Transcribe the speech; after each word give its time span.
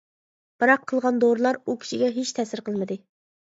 بىراق، 0.63 0.87
قىلغان 0.91 1.19
دورىلار 1.23 1.59
ئۇ 1.61 1.75
كىشىگە 1.85 2.11
ھېچ 2.17 2.33
تەسىر 2.41 2.65
قىلمىدى. 2.71 2.99